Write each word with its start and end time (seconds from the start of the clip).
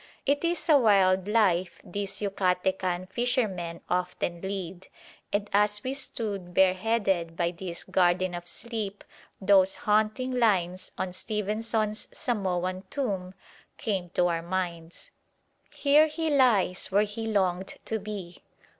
It 0.25 0.43
is 0.43 0.67
a 0.67 0.79
wild 0.79 1.27
life 1.27 1.79
these 1.83 2.21
Yucatecan 2.21 3.07
fishermen 3.11 3.81
often 3.87 4.41
lead, 4.41 4.87
and 5.31 5.47
as 5.53 5.83
we 5.83 5.93
stood 5.93 6.55
bare 6.55 6.73
headed 6.73 7.35
by 7.37 7.51
this 7.51 7.83
"Garden 7.83 8.33
of 8.33 8.47
Sleep," 8.47 9.03
those 9.39 9.75
haunting 9.75 10.31
lines 10.33 10.91
on 10.97 11.13
Stevenson's 11.13 12.07
Samoan 12.11 12.83
tomb 12.89 13.35
came 13.77 14.09
to 14.15 14.25
our 14.25 14.41
minds: 14.41 15.11
"Here 15.69 16.07
he 16.07 16.31
lies 16.31 16.87
where 16.91 17.03
he 17.03 17.27
longed 17.27 17.75
to 17.85 17.99
be. 17.99 18.39